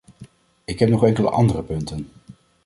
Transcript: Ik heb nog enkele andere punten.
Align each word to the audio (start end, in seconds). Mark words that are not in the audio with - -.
Ik 0.65 0.79
heb 0.79 0.89
nog 0.89 1.03
enkele 1.03 1.29
andere 1.29 1.63
punten. 1.63 2.09